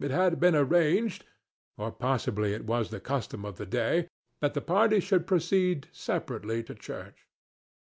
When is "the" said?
2.90-2.98, 3.56-3.66, 4.54-4.60